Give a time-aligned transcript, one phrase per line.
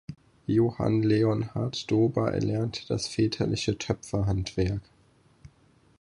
[0.47, 4.81] Johann Leonhard Dober erlernte das väterliche Töpferhandwerk.